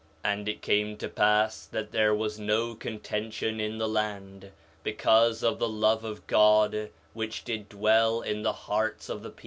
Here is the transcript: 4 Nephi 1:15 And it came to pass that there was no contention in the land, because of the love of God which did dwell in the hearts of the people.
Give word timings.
4 0.23 0.31
Nephi 0.31 0.31
1:15 0.31 0.33
And 0.39 0.49
it 0.49 0.61
came 0.63 0.97
to 0.97 1.07
pass 1.09 1.65
that 1.67 1.91
there 1.91 2.15
was 2.15 2.39
no 2.39 2.73
contention 2.73 3.59
in 3.59 3.77
the 3.77 3.87
land, 3.87 4.49
because 4.81 5.43
of 5.43 5.59
the 5.59 5.69
love 5.69 6.03
of 6.03 6.25
God 6.25 6.89
which 7.13 7.43
did 7.43 7.69
dwell 7.69 8.21
in 8.21 8.41
the 8.41 8.51
hearts 8.65 9.09
of 9.09 9.21
the 9.21 9.29
people. 9.29 9.39